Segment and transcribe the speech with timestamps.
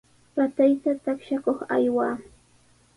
[0.37, 2.15] Ratayta taqshakuq aywaa.